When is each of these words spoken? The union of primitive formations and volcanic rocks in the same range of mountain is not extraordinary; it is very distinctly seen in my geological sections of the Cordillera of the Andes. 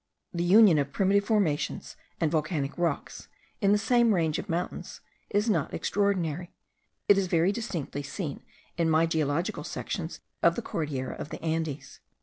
The 0.33 0.43
union 0.43 0.79
of 0.79 0.91
primitive 0.91 1.25
formations 1.25 1.95
and 2.19 2.31
volcanic 2.31 2.75
rocks 2.75 3.27
in 3.61 3.71
the 3.71 3.77
same 3.77 4.15
range 4.15 4.39
of 4.39 4.49
mountain 4.49 4.83
is 5.29 5.47
not 5.47 5.75
extraordinary; 5.75 6.49
it 7.07 7.19
is 7.19 7.27
very 7.27 7.51
distinctly 7.51 8.01
seen 8.01 8.41
in 8.79 8.89
my 8.89 9.05
geological 9.05 9.63
sections 9.63 10.19
of 10.41 10.55
the 10.55 10.63
Cordillera 10.63 11.13
of 11.19 11.29
the 11.29 11.39
Andes. 11.43 11.99